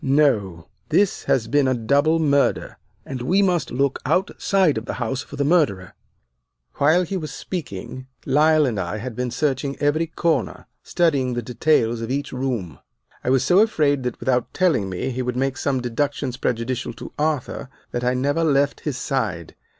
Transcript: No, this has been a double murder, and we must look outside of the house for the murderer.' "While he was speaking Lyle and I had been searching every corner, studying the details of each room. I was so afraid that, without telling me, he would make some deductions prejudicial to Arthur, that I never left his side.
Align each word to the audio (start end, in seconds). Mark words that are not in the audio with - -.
No, 0.03 0.65
this 0.89 1.25
has 1.25 1.47
been 1.47 1.67
a 1.67 1.75
double 1.75 2.17
murder, 2.17 2.79
and 3.05 3.21
we 3.21 3.43
must 3.43 3.69
look 3.69 3.99
outside 4.03 4.79
of 4.79 4.85
the 4.85 4.95
house 4.95 5.21
for 5.21 5.35
the 5.35 5.43
murderer.' 5.43 5.93
"While 6.77 7.03
he 7.03 7.15
was 7.17 7.31
speaking 7.31 8.07
Lyle 8.25 8.65
and 8.65 8.79
I 8.79 8.97
had 8.97 9.15
been 9.15 9.29
searching 9.29 9.77
every 9.79 10.07
corner, 10.07 10.65
studying 10.81 11.35
the 11.35 11.43
details 11.43 12.01
of 12.01 12.09
each 12.09 12.33
room. 12.33 12.79
I 13.23 13.29
was 13.29 13.43
so 13.43 13.59
afraid 13.59 14.01
that, 14.01 14.19
without 14.19 14.51
telling 14.55 14.89
me, 14.89 15.11
he 15.11 15.21
would 15.21 15.37
make 15.37 15.55
some 15.55 15.81
deductions 15.81 16.35
prejudicial 16.35 16.93
to 16.93 17.13
Arthur, 17.19 17.69
that 17.91 18.03
I 18.03 18.15
never 18.15 18.43
left 18.43 18.79
his 18.79 18.97
side. 18.97 19.53